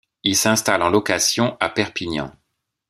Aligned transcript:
Il 0.23 0.35
s'installe 0.35 0.81
en 0.81 0.89
location 0.89 1.57
à 1.59 1.69
Perpignan. 1.69 2.31